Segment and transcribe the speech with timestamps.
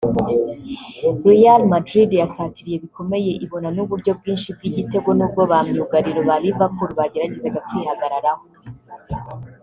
[1.29, 8.43] Real Madrid yasatiriye bikomeye ibona n’uburyo bwinshi bw’igitego nubwo ba myugariro ba Liverpool bageragezaga kwihagararaho